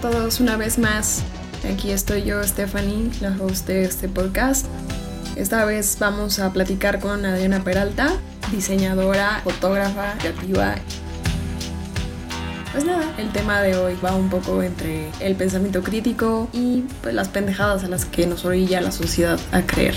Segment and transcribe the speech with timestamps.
[0.00, 1.22] Todos una vez más.
[1.70, 4.64] Aquí estoy yo, Stephanie, la host de este podcast.
[5.36, 8.10] Esta vez vamos a platicar con Adriana Peralta,
[8.50, 10.76] diseñadora, fotógrafa, creativa.
[12.72, 17.14] Pues nada, el tema de hoy va un poco entre el pensamiento crítico y pues,
[17.14, 19.96] las pendejadas a las que nos orilla la sociedad a creer.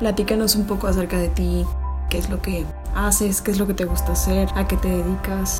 [0.00, 1.64] Platícanos un poco acerca de ti,
[2.10, 4.88] qué es lo que haces, qué es lo que te gusta hacer, a qué te
[4.88, 5.59] dedicas.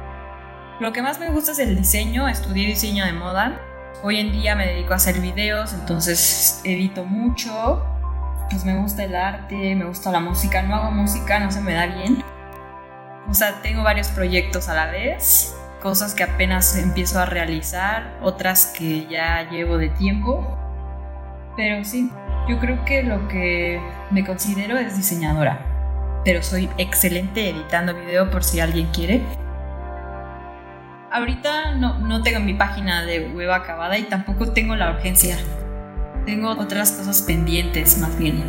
[0.80, 3.60] Lo que más me gusta es el diseño, estudié diseño de moda.
[4.02, 7.84] Hoy en día me dedico a hacer videos, entonces edito mucho.
[8.48, 10.62] Pues me gusta el arte, me gusta la música.
[10.62, 12.24] No hago música, no se me da bien.
[13.28, 18.64] O sea, tengo varios proyectos a la vez, cosas que apenas empiezo a realizar, otras
[18.64, 20.56] que ya llevo de tiempo.
[21.58, 22.10] Pero sí,
[22.48, 25.60] yo creo que lo que me considero es diseñadora.
[26.24, 29.22] Pero soy excelente editando video por si alguien quiere
[31.10, 35.36] ahorita no, no tengo mi página de web acabada y tampoco tengo la urgencia.
[36.26, 38.42] Tengo otras cosas pendientes más bien.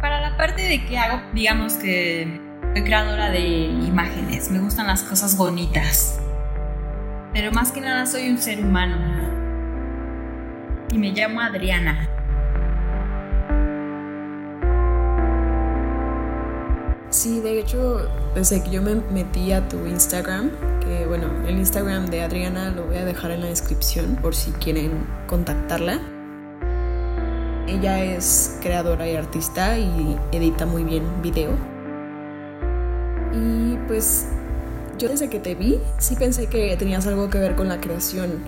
[0.00, 2.40] Para la parte de que hago, digamos que
[2.74, 6.20] soy creadora de imágenes, me gustan las cosas bonitas.
[7.32, 8.96] Pero más que nada soy un ser humano.
[10.90, 12.08] Y me llamo Adriana.
[17.16, 20.50] Sí, de hecho, desde que yo me metí a tu Instagram,
[20.80, 24.50] que bueno, el Instagram de Adriana lo voy a dejar en la descripción por si
[24.50, 25.98] quieren contactarla.
[27.66, 31.52] Ella es creadora y artista y edita muy bien video.
[33.32, 34.26] Y pues
[34.98, 38.44] yo desde que te vi, sí pensé que tenías algo que ver con la creación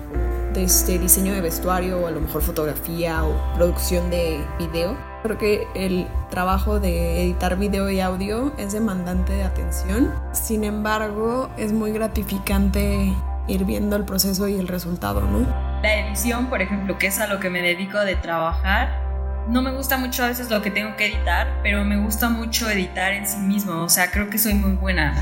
[0.53, 5.37] de este diseño de vestuario o a lo mejor fotografía o producción de video Creo
[5.37, 10.13] que el trabajo de editar video y audio es demandante de atención.
[10.31, 13.13] Sin embargo, es muy gratificante
[13.47, 15.39] ir viendo el proceso y el resultado, ¿no?
[15.81, 19.09] La edición, por ejemplo, que es a lo que me dedico de trabajar,
[19.49, 22.69] no me gusta mucho a veces lo que tengo que editar, pero me gusta mucho
[22.69, 23.83] editar en sí mismo.
[23.83, 25.19] O sea, creo que soy muy buena.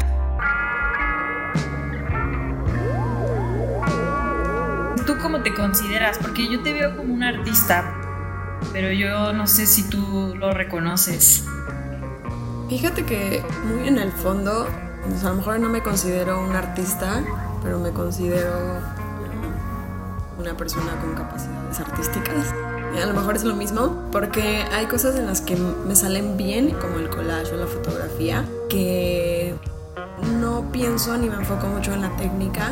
[5.08, 6.20] ¿Tú cómo te consideras?
[6.20, 7.96] Porque yo te veo como un artista,
[8.72, 11.44] pero yo no sé si tú lo reconoces.
[12.70, 14.68] Fíjate que muy en el fondo,
[15.08, 17.24] pues a lo mejor no me considero un artista,
[17.64, 18.80] pero me considero
[20.40, 22.54] una persona con capacidades artísticas.
[22.96, 26.38] Y a lo mejor es lo mismo, porque hay cosas en las que me salen
[26.38, 29.56] bien, como el collage o la fotografía, que
[30.40, 32.72] no pienso ni me enfoco mucho en la técnica,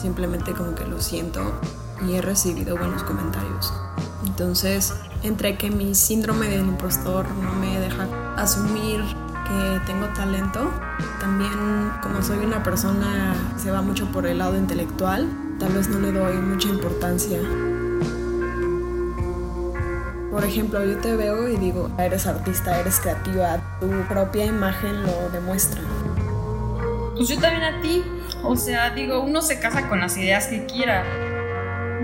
[0.00, 1.40] simplemente como que lo siento
[2.06, 3.72] y he recibido buenos comentarios.
[4.26, 9.00] Entonces, entre que mi síndrome del impostor no me deja asumir
[9.44, 10.70] que tengo talento,
[11.20, 15.88] también como soy una persona que se va mucho por el lado intelectual, tal vez
[15.88, 17.38] no le doy mucha importancia.
[20.30, 25.28] Por ejemplo, yo te veo y digo, eres artista, eres creativa, tu propia imagen lo
[25.30, 25.82] demuestra.
[27.14, 28.02] Pues yo también a ti,
[28.42, 31.04] o sea, digo, uno se casa con las ideas que quiera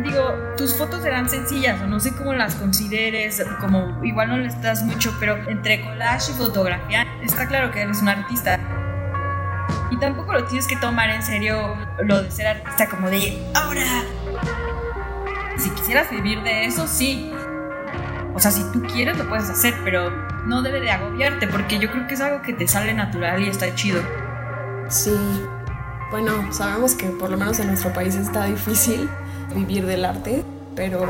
[0.08, 4.48] digo, tus fotos serán sencillas o no sé cómo las consideres, como igual no le
[4.48, 8.58] estás mucho, pero entre collage y fotografía está claro que eres un artista.
[9.90, 13.84] Y tampoco lo tienes que tomar en serio lo de ser artista como de ahora.
[15.56, 17.32] Si quisieras vivir de eso, sí.
[18.34, 20.10] O sea, si tú quieres lo puedes hacer, pero
[20.46, 23.48] no debe de agobiarte porque yo creo que es algo que te sale natural y
[23.48, 24.00] está chido.
[24.88, 25.16] Sí.
[26.10, 29.10] Bueno, sabemos que por lo menos en nuestro país está difícil
[29.54, 30.44] vivir del arte,
[30.74, 31.06] pero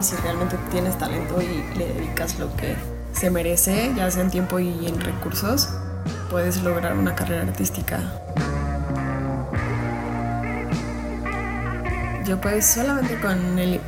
[0.00, 2.76] si realmente tienes talento y le dedicas lo que
[3.12, 5.68] se merece, ya sea en tiempo y en recursos,
[6.30, 8.00] puedes lograr una carrera artística.
[12.26, 13.80] Yo pues solamente con el,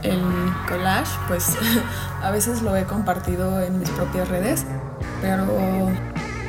[0.69, 1.57] collage, pues
[2.23, 4.65] a veces lo he compartido en mis propias redes,
[5.21, 5.47] pero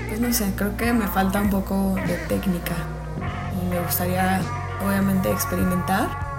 [0.07, 2.73] pues no sé, creo que me falta un poco de técnica
[3.73, 4.39] me gustaría
[4.85, 6.32] obviamente experimentar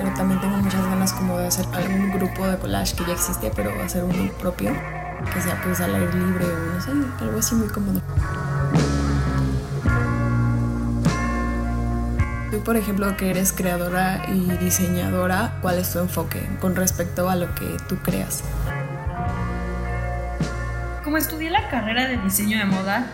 [0.00, 3.52] pero también tengo muchas ganas como de hacer algún grupo de collage que ya existe,
[3.54, 4.72] pero hacer uno propio,
[5.34, 8.00] que sea pues al aire libre o no sé, algo así muy cómodo.
[12.50, 17.36] Tú, por ejemplo, que eres creadora y diseñadora, ¿cuál es tu enfoque con respecto a
[17.36, 18.42] lo que tú creas?
[21.04, 23.06] Como estudié la carrera de diseño de moda,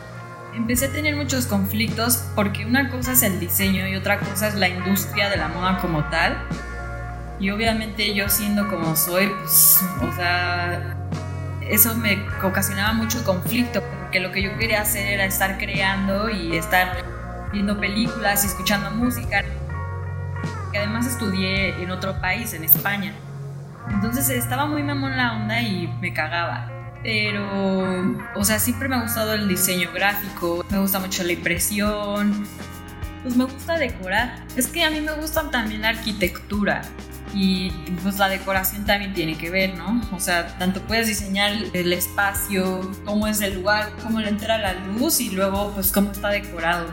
[0.55, 4.55] empecé a tener muchos conflictos porque una cosa es el diseño y otra cosa es
[4.55, 6.38] la industria de la moda como tal.
[7.38, 10.97] Y obviamente yo siendo como soy, pues, o sea,
[11.69, 16.56] eso me ocasionaba mucho conflicto, porque lo que yo quería hacer era estar creando y
[16.56, 17.05] estar
[17.53, 19.44] viendo películas y escuchando música.
[20.73, 23.12] Que además estudié en otro país, en España.
[23.91, 26.71] Entonces estaba muy mamón la onda y me cagaba.
[27.03, 32.47] Pero, o sea, siempre me ha gustado el diseño gráfico, me gusta mucho la impresión,
[33.23, 34.43] pues me gusta decorar.
[34.56, 36.83] Es que a mí me gusta también la arquitectura
[37.34, 37.70] y
[38.02, 40.00] pues la decoración también tiene que ver, ¿no?
[40.12, 44.75] O sea, tanto puedes diseñar el espacio, cómo es el lugar, cómo le entra la
[44.75, 46.87] luz y luego pues cómo está decorado.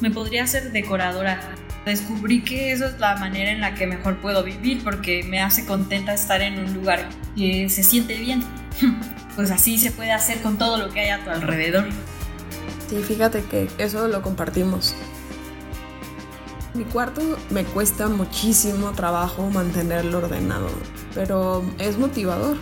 [0.00, 1.40] Me podría ser decoradora.
[1.84, 5.64] Descubrí que eso es la manera en la que mejor puedo vivir porque me hace
[5.64, 8.42] contenta estar en un lugar que se siente bien.
[9.34, 11.88] Pues así se puede hacer con todo lo que hay a tu alrededor.
[12.92, 14.94] Sí, fíjate que eso lo compartimos.
[16.74, 20.68] Mi cuarto me cuesta muchísimo trabajo mantenerlo ordenado,
[21.14, 22.58] pero es motivador.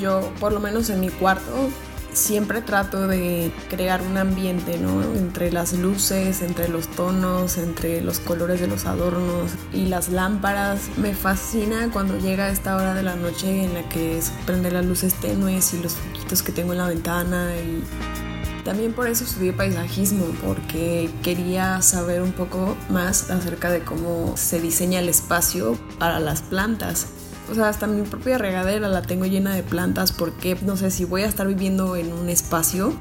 [0.00, 1.68] Yo, por lo menos en mi cuarto,
[2.14, 5.02] siempre trato de crear un ambiente, ¿no?
[5.02, 10.80] Entre las luces, entre los tonos, entre los colores de los adornos y las lámparas.
[10.96, 15.12] Me fascina cuando llega esta hora de la noche en la que prende las luces
[15.12, 17.52] tenues y los foquitos que tengo en la ventana
[18.64, 24.60] también por eso estudié paisajismo, porque quería saber un poco más acerca de cómo se
[24.60, 27.08] diseña el espacio para las plantas.
[27.50, 31.04] O sea, hasta mi propia regadera la tengo llena de plantas porque no sé si
[31.04, 32.98] voy a estar viviendo en un espacio,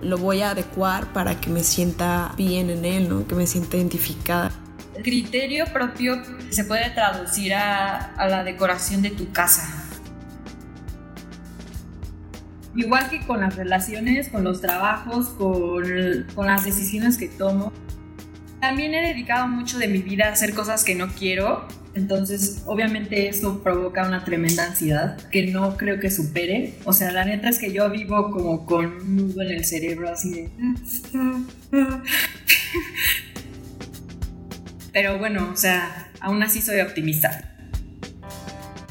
[0.00, 3.26] lo voy a adecuar para que me sienta bien en él, ¿no?
[3.26, 4.50] Que me sienta identificada.
[5.02, 6.16] Criterio propio
[6.48, 9.87] se puede traducir a la decoración de tu casa
[12.78, 17.72] igual que con las relaciones, con los trabajos, con, con las decisiones que tomo.
[18.60, 23.28] También he dedicado mucho de mi vida a hacer cosas que no quiero, entonces obviamente
[23.28, 26.74] eso provoca una tremenda ansiedad que no creo que supere.
[26.84, 30.08] O sea, la neta es que yo vivo como con un nudo en el cerebro
[30.08, 30.50] así de...
[34.92, 37.56] Pero bueno, o sea, aún así soy optimista.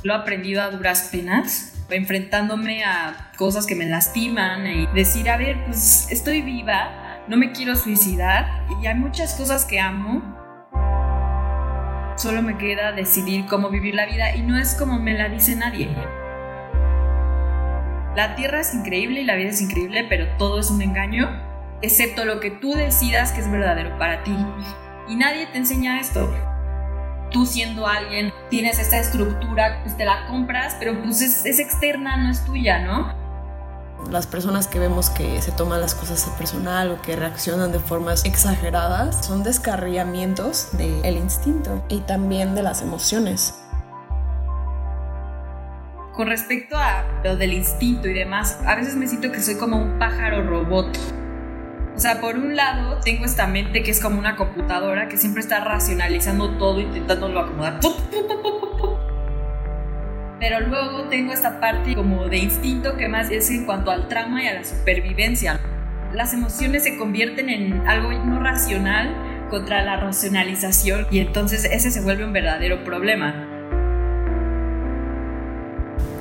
[0.03, 5.37] Lo he aprendido a duras penas enfrentándome a cosas que me lastiman y decir, a
[5.37, 10.21] ver, pues estoy viva, no me quiero suicidar y hay muchas cosas que amo.
[12.17, 15.55] Solo me queda decidir cómo vivir la vida y no es como me la dice
[15.55, 15.89] nadie.
[18.15, 21.29] La tierra es increíble y la vida es increíble, pero todo es un engaño,
[21.83, 24.35] excepto lo que tú decidas que es verdadero para ti.
[25.07, 26.27] Y nadie te enseña esto
[27.31, 32.31] tú siendo alguien tienes esta estructura, pues te la compras, pero pues es, externa, no
[32.31, 33.13] es tuya, ¿no?
[34.09, 37.79] Las personas que vemos que se toman las cosas a personal o que reaccionan de
[37.79, 43.56] formas exageradas son descarriamientos del instinto y también de las emociones.
[46.13, 49.77] Con respecto a lo del instinto y demás, a veces me siento que soy como
[49.77, 50.97] un pájaro robot
[51.97, 55.41] o sea, por un lado tengo esta mente que es como una computadora que siempre
[55.41, 57.79] está racionalizando todo, intentándolo acomodar.
[60.39, 64.44] Pero luego tengo esta parte como de instinto que más es en cuanto al trama
[64.44, 65.59] y a la supervivencia.
[66.13, 69.16] Las emociones se convierten en algo no racional
[69.49, 73.46] contra la racionalización y entonces ese se vuelve un verdadero problema.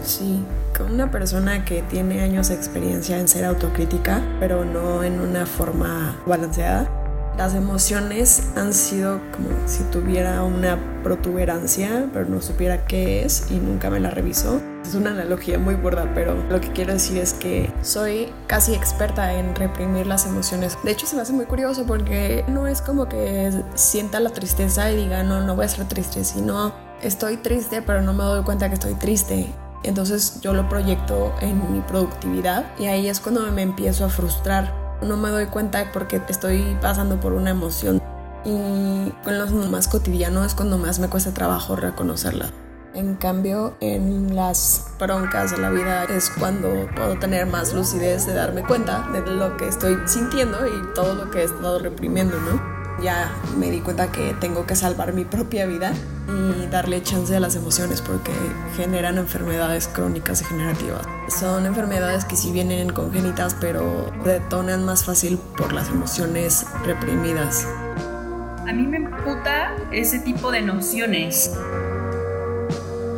[0.07, 0.45] Sí,
[0.77, 5.47] con una persona que tiene años de experiencia en ser autocrítica, pero no en una
[5.47, 6.89] forma balanceada.
[7.37, 13.55] Las emociones han sido como si tuviera una protuberancia, pero no supiera qué es y
[13.55, 14.61] nunca me la revisó.
[14.81, 19.35] Es una analogía muy burda, pero lo que quiero decir es que soy casi experta
[19.35, 20.79] en reprimir las emociones.
[20.85, 24.89] De hecho, se me hace muy curioso porque no es como que sienta la tristeza
[24.93, 26.73] y diga, no, no voy a ser triste, sino
[27.03, 29.53] estoy triste, pero no me doy cuenta que estoy triste
[29.83, 34.73] entonces yo lo proyecto en mi productividad y ahí es cuando me empiezo a frustrar.
[35.03, 38.03] No me doy cuenta porque estoy pasando por una emoción.
[38.45, 42.51] Y con los más cotidianos es cuando más me cuesta trabajo reconocerla.
[42.95, 48.33] En cambio, en las broncas de la vida es cuando puedo tener más lucidez de
[48.33, 52.76] darme cuenta de lo que estoy sintiendo y todo lo que he estado reprimiendo, ¿no?
[53.03, 55.93] Ya me di cuenta que tengo que salvar mi propia vida
[56.29, 58.33] y darle chance a las emociones porque
[58.77, 61.07] generan enfermedades crónicas degenerativas.
[61.29, 67.67] Son enfermedades que sí vienen congénitas pero detonan más fácil por las emociones reprimidas.
[68.67, 71.53] A mí me emputa ese tipo de nociones.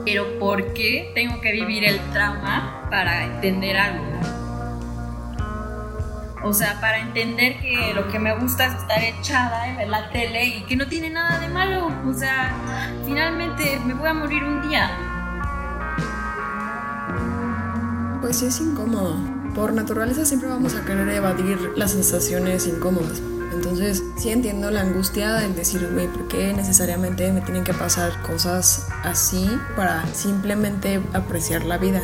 [0.05, 4.38] Pero ¿por qué tengo que vivir el trauma para entender algo?
[6.45, 10.09] O sea, para entender que lo que me gusta es estar echada y ver la
[10.11, 11.91] tele y que no tiene nada de malo.
[12.07, 12.53] O sea,
[13.05, 14.91] finalmente me voy a morir un día.
[18.21, 19.17] Pues sí es incómodo.
[19.55, 23.21] Por naturaleza siempre vamos a querer evadir las sensaciones incómodas.
[23.53, 28.23] Entonces, sí entiendo la angustia del decir, güey, ¿por qué necesariamente me tienen que pasar
[28.23, 32.03] cosas así para simplemente apreciar la vida?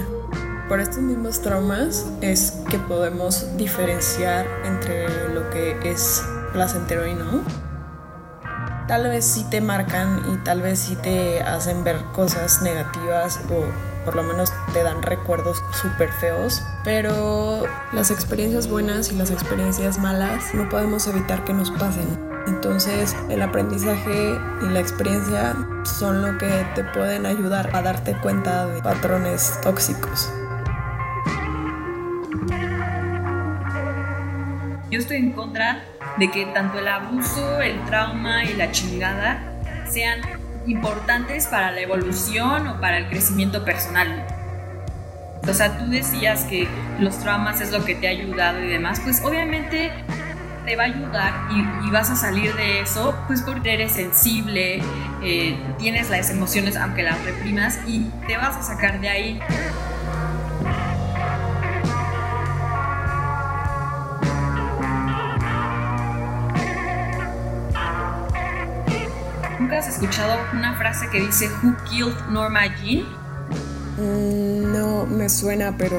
[0.68, 7.42] Por estos mismos traumas es que podemos diferenciar entre lo que es placentero y no.
[8.88, 13.64] Tal vez sí te marcan y tal vez sí te hacen ver cosas negativas o
[14.06, 19.98] por lo menos te dan recuerdos súper feos, pero las experiencias buenas y las experiencias
[19.98, 22.06] malas no podemos evitar que nos pasen.
[22.46, 25.54] Entonces el aprendizaje y la experiencia
[25.84, 30.30] son lo que te pueden ayudar a darte cuenta de patrones tóxicos.
[34.94, 35.82] Yo estoy en contra
[36.18, 39.42] de que tanto el abuso, el trauma y la chingada
[39.88, 40.20] sean
[40.68, 44.24] importantes para la evolución o para el crecimiento personal.
[45.48, 46.68] O sea, tú decías que
[47.00, 49.90] los traumas es lo que te ha ayudado y demás, pues obviamente
[50.64, 54.80] te va a ayudar y, vas a salir de eso, pues porque eres sensible,
[55.24, 59.40] eh, tienes las emociones aunque las reprimas y te vas a sacar de ahí.
[69.64, 73.06] ¿Nunca has escuchado una frase que dice Who killed Norma Jean?
[73.96, 75.96] Mm, no me suena, pero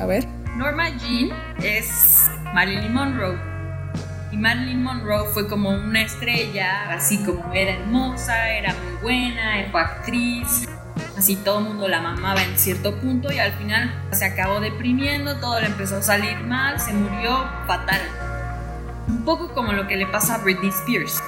[0.00, 0.26] a ver.
[0.56, 1.30] Norma Jean
[1.62, 3.38] es Marilyn Monroe.
[4.32, 9.80] Y Marilyn Monroe fue como una estrella, así como era hermosa, era muy buena, fue
[9.80, 10.68] actriz.
[11.16, 15.36] Así todo el mundo la mamaba en cierto punto y al final se acabó deprimiendo,
[15.36, 18.00] todo le empezó a salir mal, se murió fatal.
[19.06, 21.22] Un poco como lo que le pasa a Britney Spears.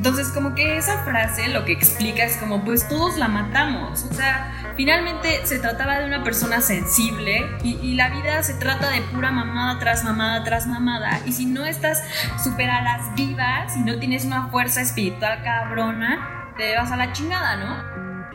[0.00, 4.06] Entonces, como que esa frase lo que explica es como, pues todos la matamos.
[4.10, 9.02] O sea, finalmente se trataba de una persona sensible y, la vida se trata de
[9.02, 11.20] pura mamada tras mamada tras mamada.
[11.26, 12.02] Y si no estás
[12.42, 17.12] súper a las vivas, si no tienes una fuerza espiritual cabrona, te vas a la
[17.12, 18.30] chingada, ¿no?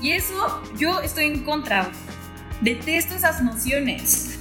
[0.00, 1.90] Y eso yo estoy en contra.
[2.62, 4.38] Detesto esas nociones.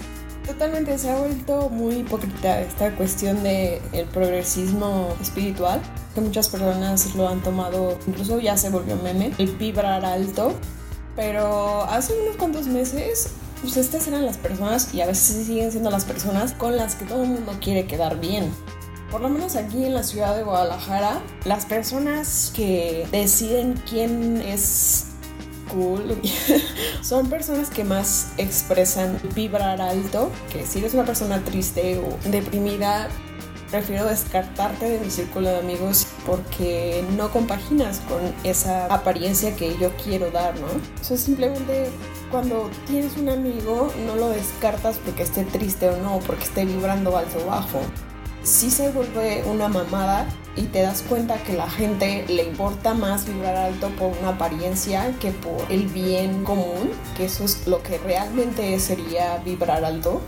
[0.48, 5.82] Totalmente, se ha vuelto muy hipócrita esta cuestión del el progresismo espiritual
[6.14, 10.54] que muchas personas lo han tomado, incluso ya se volvió meme, el vibrar alto.
[11.16, 13.30] Pero hace unos cuantos meses,
[13.62, 17.06] pues estas eran las personas, y a veces siguen siendo las personas con las que
[17.06, 18.52] todo el mundo quiere quedar bien.
[19.12, 25.08] Por lo menos aquí en la ciudad de Guadalajara, las personas que deciden quién es
[25.70, 26.18] cool
[27.02, 33.10] son personas que más expresan vibrar alto, que si eres una persona triste o deprimida,
[33.72, 39.92] prefiero descartarte de mi círculo de amigos porque no compaginas con esa apariencia que yo
[40.04, 40.68] quiero dar, ¿no?
[41.02, 41.90] Eso simplemente
[42.30, 47.18] cuando tienes un amigo no lo descartas porque esté triste o no, porque esté vibrando
[47.18, 47.80] alto o bajo.
[48.44, 53.26] Si se vuelve una mamada y te das cuenta que la gente le importa más
[53.26, 58.00] vibrar alto por una apariencia que por el bien común, que eso es lo que
[58.00, 60.22] realmente sería vibrar alto.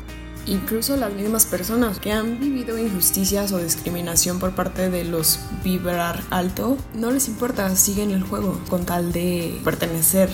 [0.46, 6.22] Incluso las mismas personas que han vivido injusticias o discriminación por parte de los vibrar
[6.32, 10.30] alto, no les importa, siguen el juego con tal de pertenecer.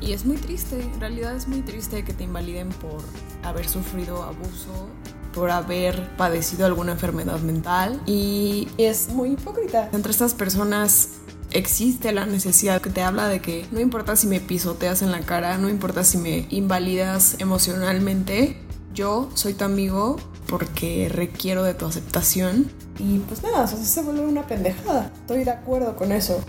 [0.00, 3.02] Y es muy triste, en realidad es muy triste que te invaliden por
[3.42, 4.88] haber sufrido abuso,
[5.34, 9.90] por haber padecido alguna enfermedad mental y es muy hipócrita.
[9.92, 11.10] Entre estas personas
[11.50, 15.20] existe la necesidad que te habla de que no importa si me pisoteas en la
[15.20, 18.56] cara, no importa si me invalidas emocionalmente,
[18.94, 22.70] yo soy tu amigo porque requiero de tu aceptación.
[22.98, 25.10] Y pues nada, o se vuelve una pendejada.
[25.14, 26.42] Estoy de acuerdo con eso.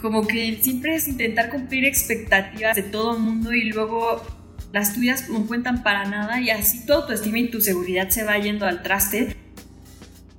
[0.00, 4.22] Como que siempre es intentar cumplir expectativas de todo el mundo y luego
[4.72, 8.24] las tuyas no cuentan para nada y así todo tu estima y tu seguridad se
[8.24, 9.36] va yendo al traste.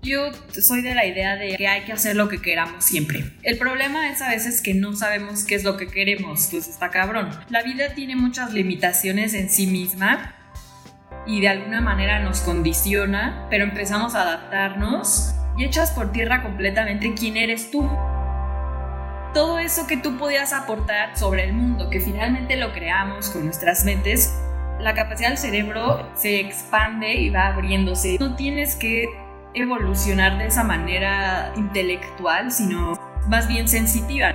[0.03, 3.23] Yo soy de la idea de que hay que hacer lo que queramos siempre.
[3.43, 6.89] El problema es a veces que no sabemos qué es lo que queremos, pues está
[6.89, 7.29] cabrón.
[7.49, 10.33] La vida tiene muchas limitaciones en sí misma
[11.27, 17.13] y de alguna manera nos condiciona, pero empezamos a adaptarnos y echas por tierra completamente
[17.13, 17.87] quién eres tú.
[19.35, 23.85] Todo eso que tú podías aportar sobre el mundo, que finalmente lo creamos con nuestras
[23.85, 24.33] mentes,
[24.79, 28.17] la capacidad del cerebro se expande y va abriéndose.
[28.19, 29.05] No tienes que
[29.53, 32.93] evolucionar de esa manera intelectual, sino
[33.27, 34.33] más bien sensitiva.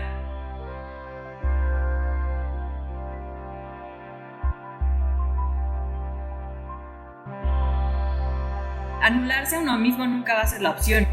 [9.03, 11.07] Anularse a uno mismo nunca va a ser la opción.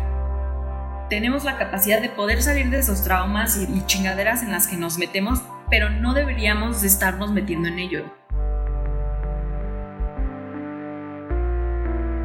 [1.09, 4.97] Tenemos la capacidad de poder salir de esos traumas y, chingaderas en las que nos
[4.97, 8.22] metemos, pero no deberíamos de estarnos metiendo en ello.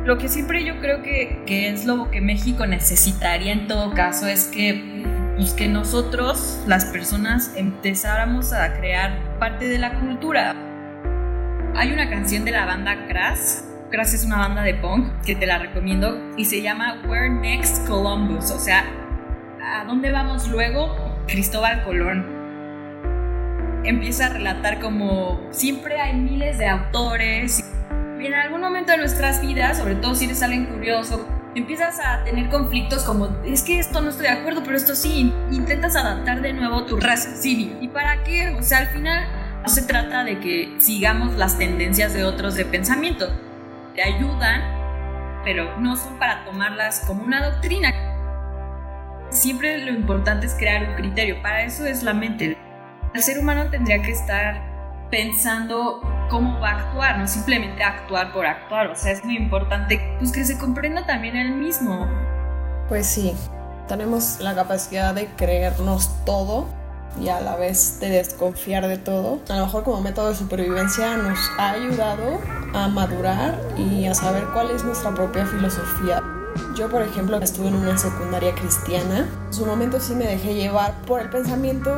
[0.09, 4.27] Lo que siempre yo creo que, que es lo que México necesitaría en todo caso
[4.27, 5.05] es que
[5.37, 10.57] pues que nosotros, las personas, empezáramos a crear parte de la cultura.
[11.77, 13.61] Hay una canción de la banda Crash,
[13.91, 17.87] Crash es una banda de punk que te la recomiendo y se llama Where Next
[17.87, 18.87] Columbus, o sea,
[19.63, 20.97] ¿a dónde vamos luego?
[21.27, 22.25] Cristóbal Colón.
[23.85, 27.63] Empieza a relatar como siempre hay miles de autores
[28.27, 32.49] en algún momento de nuestras vidas, sobre todo si eres alguien curioso, empiezas a tener
[32.49, 36.53] conflictos como, es que esto no estoy de acuerdo, pero esto sí, intentas adaptar de
[36.53, 37.77] nuevo tu raciocinio.
[37.81, 38.51] ¿Y para qué?
[38.59, 39.27] O sea, al final
[39.63, 43.29] no se trata de que sigamos las tendencias de otros de pensamiento.
[43.95, 44.63] Te ayudan,
[45.45, 47.93] pero no son para tomarlas como una doctrina.
[49.31, 52.57] Siempre lo importante es crear un criterio, para eso es la mente.
[53.15, 54.68] El ser humano tendría que estar
[55.11, 58.89] pensando cómo va a actuar, no simplemente actuar por actuar.
[58.89, 62.07] O sea, es muy importante pues, que se comprenda también el mismo.
[62.89, 63.35] Pues sí,
[63.87, 66.67] tenemos la capacidad de creernos todo
[67.21, 69.41] y a la vez de desconfiar de todo.
[69.49, 72.41] A lo mejor como método de supervivencia nos ha ayudado
[72.75, 76.23] a madurar y a saber cuál es nuestra propia filosofía.
[76.77, 79.29] Yo, por ejemplo, estuve en una secundaria cristiana.
[79.47, 81.91] En su momento sí me dejé llevar por el pensamiento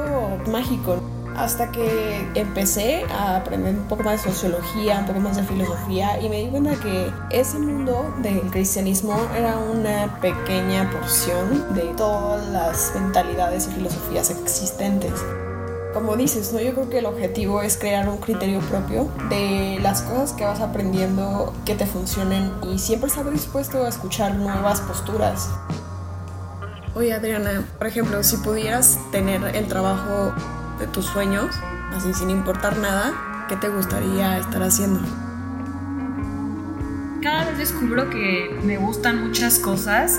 [0.49, 1.03] mágico
[1.43, 6.21] hasta que empecé a aprender un poco más de sociología, un poco más de filosofía
[6.21, 12.47] y me di cuenta que ese mundo del cristianismo era una pequeña porción de todas
[12.49, 15.13] las mentalidades y filosofías existentes.
[15.95, 16.61] Como dices, ¿no?
[16.61, 20.61] yo creo que el objetivo es crear un criterio propio de las cosas que vas
[20.61, 25.49] aprendiendo que te funcionen y siempre estar dispuesto a escuchar nuevas posturas.
[26.95, 30.33] Oye Adriana, por ejemplo, si pudieras tener el trabajo
[30.81, 31.55] de tus sueños,
[31.95, 35.01] así sin importar nada, ¿qué te gustaría estar haciendo?
[37.23, 40.19] Cada vez descubro que me gustan muchas cosas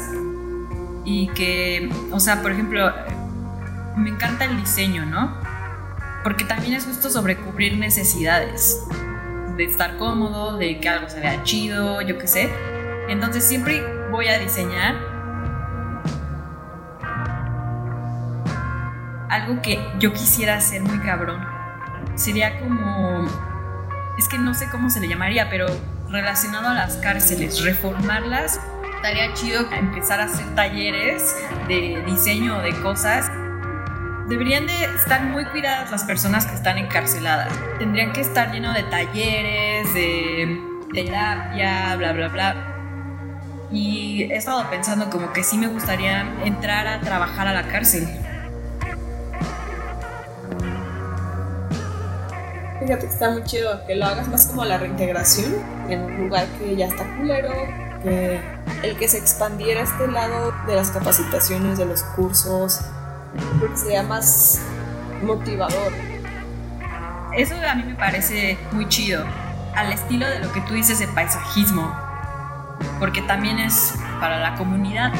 [1.03, 2.93] y que, o sea, por ejemplo,
[3.97, 5.35] me encanta el diseño, ¿no?
[6.23, 8.79] Porque también es justo sobre cubrir necesidades,
[9.57, 12.53] de estar cómodo, de que algo se vea chido, yo qué sé.
[13.09, 15.10] Entonces siempre voy a diseñar
[19.51, 21.45] algo que yo quisiera hacer muy cabrón.
[22.15, 23.27] Sería como,
[24.17, 25.67] es que no sé cómo se le llamaría, pero
[26.09, 28.59] relacionado a las cárceles, reformarlas.
[28.95, 31.35] Estaría chido empezar a hacer talleres
[31.67, 33.31] de diseño de cosas.
[34.27, 37.51] Deberían de estar muy cuidadas las personas que están encarceladas.
[37.79, 40.61] Tendrían que estar lleno de talleres, de
[40.93, 42.67] terapia, bla, bla, bla.
[43.71, 48.07] Y he estado pensando como que sí me gustaría entrar a trabajar a la cárcel
[52.91, 55.53] Fíjate que está muy chido que lo hagas más como la reintegración
[55.87, 57.49] en un lugar que ya está culero,
[58.03, 58.41] que
[58.83, 62.81] el que se expandiera este lado de las capacitaciones, de los cursos,
[63.75, 64.59] sea más
[65.23, 65.93] motivador.
[67.33, 69.23] Eso a mí me parece muy chido,
[69.73, 71.95] al estilo de lo que tú dices de paisajismo,
[72.99, 75.13] porque también es para la comunidad.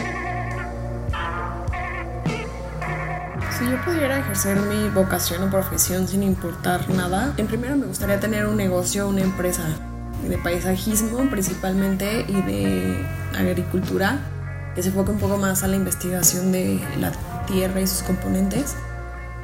[3.62, 8.20] Si yo pudiera ejercer mi vocación o profesión sin importar nada, en primero me gustaría
[8.20, 9.62] tener un negocio, una empresa
[10.28, 13.06] de paisajismo principalmente y de
[13.38, 14.18] agricultura
[14.74, 17.12] que se enfoque un poco más a la investigación de la
[17.46, 18.74] tierra y sus componentes,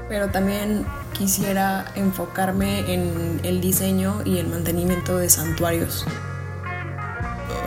[0.09, 6.07] pero también quisiera enfocarme en el diseño y el mantenimiento de santuarios.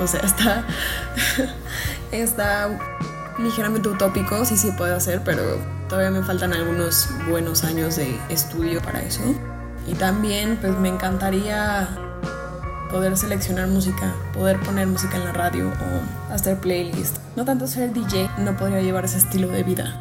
[0.02, 0.64] O sea, está,
[2.10, 2.76] está
[3.38, 8.80] ligeramente utópico, sí, sí puedo hacer, pero Todavía me faltan algunos buenos años de estudio
[8.80, 9.22] para eso.
[9.88, 11.88] Y también pues me encantaría
[12.92, 17.16] poder seleccionar música, poder poner música en la radio o hacer playlist.
[17.34, 20.00] No tanto ser DJ, no podría llevar ese estilo de vida.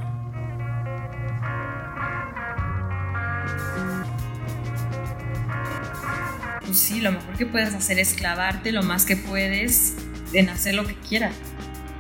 [6.64, 9.96] Pues sí, lo mejor que puedes hacer es clavarte lo más que puedes
[10.34, 11.34] en hacer lo que quieras.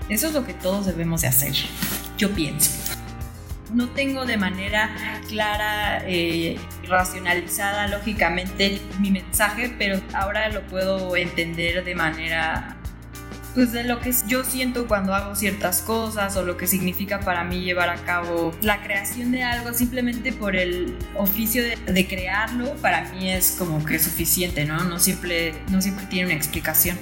[0.09, 1.53] Eso es lo que todos debemos de hacer,
[2.19, 2.88] yo pienso
[3.73, 4.89] no tengo de manera
[5.27, 12.75] clara, eh, racionalizada, lógicamente mi mensaje, pero ahora lo puedo entender de manera
[13.55, 17.43] pues de lo que yo siento cuando hago ciertas cosas o lo que significa para
[17.43, 23.11] mí llevar a cabo la creación de algo simplemente por el oficio de, crearlo para
[23.11, 26.97] mí es como que suficiente no no siempre no siempre tiene una explicación.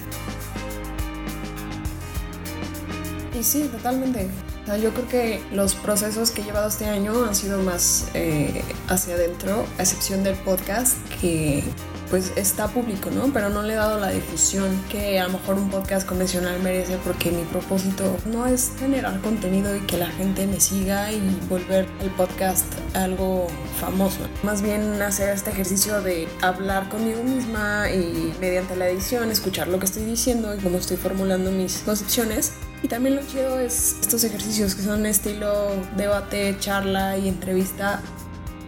[3.37, 4.27] Y sí totalmente
[4.75, 9.15] yo creo que los procesos que he llevado este año han sido más eh, hacia
[9.15, 11.63] adentro, a excepción del podcast, que
[12.09, 13.31] pues está público, ¿no?
[13.33, 16.97] Pero no le he dado la difusión que a lo mejor un podcast convencional merece
[17.03, 21.87] porque mi propósito no es generar contenido y que la gente me siga y volver
[22.01, 23.47] el podcast algo
[23.79, 24.19] famoso.
[24.43, 29.79] Más bien hacer este ejercicio de hablar conmigo misma y mediante la edición escuchar lo
[29.79, 34.23] que estoy diciendo y cómo estoy formulando mis concepciones y también lo chido es estos
[34.23, 38.01] ejercicios que son estilo debate, charla y entrevista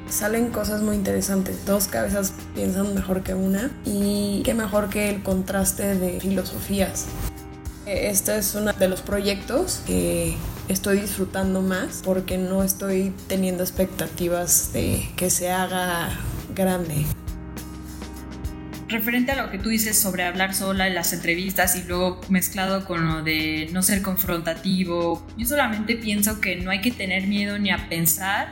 [0.10, 1.66] salen cosas muy interesantes.
[1.66, 7.06] Dos cabezas piensan mejor que una y qué mejor que el contraste de filosofías.
[7.86, 10.36] Este es uno de los proyectos que
[10.68, 16.10] estoy disfrutando más porque no estoy teniendo expectativas de que se haga
[16.54, 17.06] grande.
[18.90, 22.86] Referente a lo que tú dices sobre hablar sola en las entrevistas y luego mezclado
[22.86, 27.60] con lo de no ser confrontativo, yo solamente pienso que no hay que tener miedo
[27.60, 28.50] ni a pensar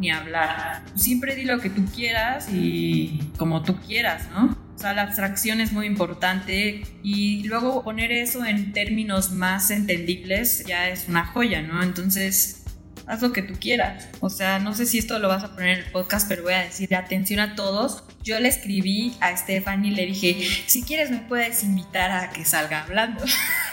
[0.00, 0.82] ni hablar.
[0.96, 4.56] Siempre di lo que tú quieras y como tú quieras, ¿no?
[4.74, 10.64] O sea, la abstracción es muy importante y luego poner eso en términos más entendibles
[10.66, 11.84] ya es una joya, ¿no?
[11.84, 12.64] Entonces,
[13.08, 14.08] haz lo que tú quieras.
[14.20, 16.52] O sea, no sé si esto lo vas a poner en el podcast, pero voy
[16.52, 18.04] a decir atención a todos.
[18.22, 22.44] Yo le escribí a Stephanie y le dije, si quieres me puedes invitar a que
[22.44, 23.24] salga hablando.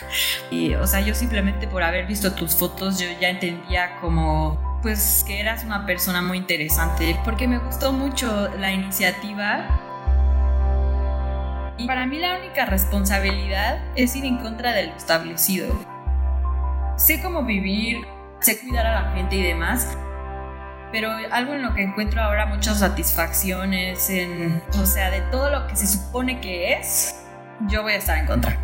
[0.51, 5.23] y, o sea, yo simplemente por haber visto tus fotos, yo ya entendía como pues
[5.25, 9.81] que eras una persona muy interesante porque me gustó mucho la iniciativa.
[11.77, 15.67] Y para mí la única responsabilidad es ir en contra del establecido.
[16.97, 18.05] Sé cómo vivir,
[18.45, 19.97] sé cuidar a la gente y demás,
[20.91, 25.65] pero algo en lo que encuentro ahora muchas satisfacciones, en, o sea, de todo lo
[25.65, 27.25] que se supone que es,
[27.61, 28.59] yo voy a estar en contra.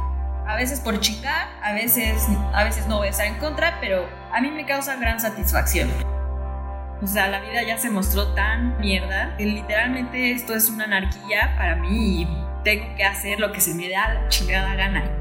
[0.47, 4.07] A veces por chingar, a veces, a veces no voy a estar en contra, pero
[4.31, 5.89] a mí me causa gran satisfacción.
[7.01, 11.55] O sea, la vida ya se mostró tan mierda que literalmente esto es una anarquía
[11.57, 12.27] para mí y
[12.63, 15.20] tengo que hacer lo que se me da la chingada gana.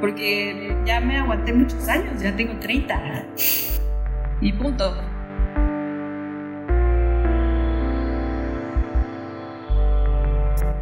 [0.00, 3.26] Porque ya me aguanté muchos años, ya tengo 30.
[4.40, 4.94] Y punto.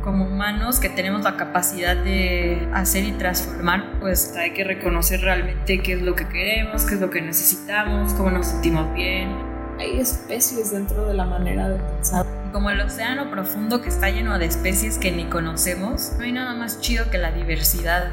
[0.02, 5.80] como humanos que tenemos la capacidad de hacer y transformar, pues hay que reconocer realmente
[5.80, 9.34] qué es lo que queremos, qué es lo que necesitamos, cómo nos sentimos bien,
[9.78, 12.26] hay especies dentro de la manera de pensar.
[12.52, 16.54] Como el océano profundo que está lleno de especies que ni conocemos, no hay nada
[16.54, 18.12] más chido que la diversidad.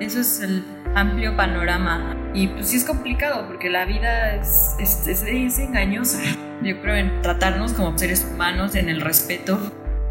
[0.00, 2.16] Eso es el amplio panorama.
[2.34, 6.18] Y pues sí es complicado porque la vida es, es, es, engañosa.
[6.62, 9.58] Yo creo en tratarnos como seres humanos, en el respeto.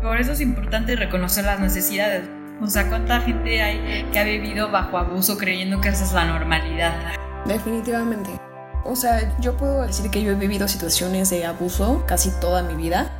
[0.01, 2.23] Por eso es importante reconocer las necesidades.
[2.61, 6.25] O sea, ¿cuánta gente hay que ha vivido bajo abuso creyendo que esa es la
[6.25, 6.93] normalidad?
[7.45, 8.29] Definitivamente.
[8.85, 12.75] O sea, yo puedo decir que yo he vivido situaciones de abuso casi toda mi
[12.75, 13.11] vida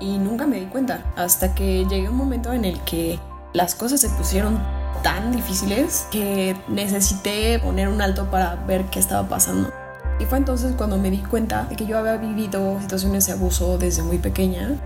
[0.00, 3.18] y nunca me di cuenta hasta que llegué a un momento en el que
[3.52, 4.60] las cosas se pusieron
[5.02, 9.72] tan difíciles que necesité poner un alto para ver qué estaba pasando.
[10.20, 13.78] Y fue entonces cuando me di cuenta de que yo había vivido situaciones de abuso
[13.78, 14.78] desde muy pequeña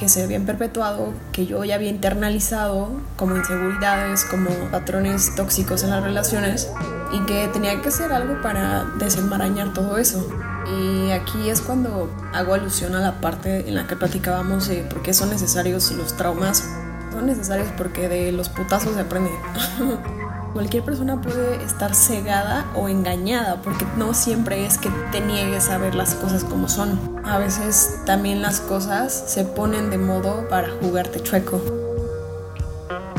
[0.00, 5.90] que se habían perpetuado, que yo ya había internalizado como inseguridades, como patrones tóxicos en
[5.90, 6.72] las relaciones
[7.12, 10.26] y que tenía que hacer algo para desenmarañar todo eso.
[10.66, 15.02] Y aquí es cuando hago alusión a la parte en la que platicábamos de por
[15.02, 16.64] qué son necesarios los traumas.
[17.10, 19.30] Son necesarios porque de los putazos se aprende.
[20.52, 25.78] Cualquier persona puede estar cegada o engañada porque no siempre es que te niegues a
[25.78, 27.20] ver las cosas como son.
[27.24, 31.62] A veces también las cosas se ponen de modo para jugarte chueco.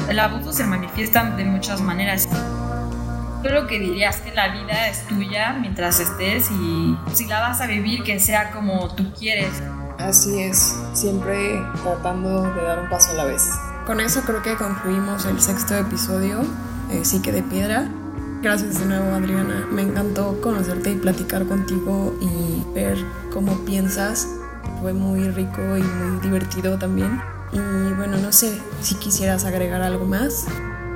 [0.10, 2.28] El abuso se manifiesta de muchas maneras.
[3.44, 7.40] Yo lo que diría es que la vida es tuya mientras estés y si la
[7.40, 9.64] vas a vivir que sea como tú quieres.
[9.98, 13.50] Así es, siempre tratando de dar un paso a la vez.
[13.92, 16.44] Con eso creo que concluimos el sexto episodio
[16.92, 17.90] eh, Psique de Piedra.
[18.42, 22.98] Gracias de nuevo Adriana, me encantó conocerte y platicar contigo y ver
[23.34, 24.30] cómo piensas.
[24.80, 27.22] Fue muy rico y muy divertido también.
[27.52, 30.46] Y bueno, no sé si quisieras agregar algo más.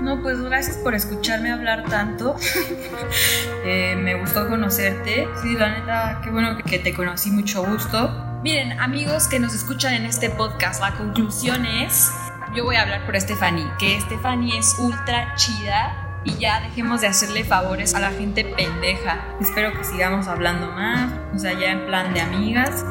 [0.02, 2.38] No, pues gracias por escucharme hablar tanto.
[3.68, 5.28] Eh, me gustó conocerte.
[5.42, 8.12] Sí, la neta, qué bueno que te conocí, mucho gusto.
[8.44, 12.12] Miren, amigos que nos escuchan en este podcast, la conclusión es
[12.56, 17.08] yo voy a hablar por Stephanie, que Stephanie es ultra chida y ya dejemos de
[17.08, 19.26] hacerle favores a la gente pendeja.
[19.42, 22.86] Espero que sigamos hablando más, o sea, ya en plan de amigas.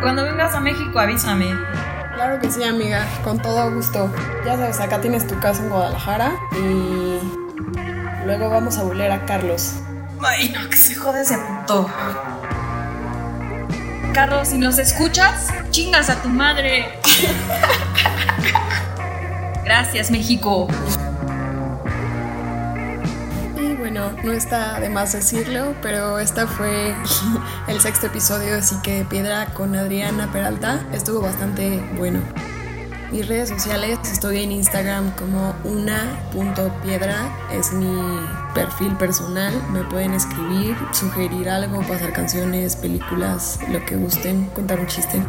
[0.00, 1.46] Cuando vengas a México, avísame.
[2.14, 4.12] Claro que sí, amiga, con todo gusto.
[4.44, 7.18] Ya sabes, acá tienes tu casa en Guadalajara y
[8.24, 9.80] luego vamos a volver a Carlos.
[10.20, 11.90] Ay, no, que se jode ese puto.
[14.12, 16.98] Carlos, si nos escuchas, chingas a tu madre.
[19.64, 20.68] Gracias, México.
[23.56, 26.94] Y bueno, no está de más decirlo, pero este fue
[27.68, 30.84] el sexto episodio de Psique Piedra con Adriana Peralta.
[30.92, 32.20] Estuvo bastante bueno.
[33.12, 38.20] Mis redes sociales, estoy en Instagram como una.piedra, es mi
[38.54, 44.86] perfil personal, me pueden escribir, sugerir algo, pasar canciones, películas, lo que gusten, contar un
[44.86, 45.22] chiste.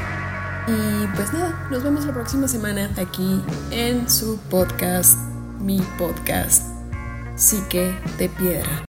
[0.67, 5.17] Y pues nada, nos vemos la próxima semana aquí en su podcast,
[5.59, 6.63] mi podcast,
[7.35, 8.85] Psique de Piedra.